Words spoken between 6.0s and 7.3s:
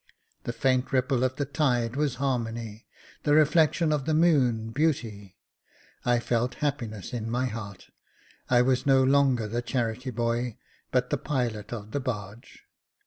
I felt happiness in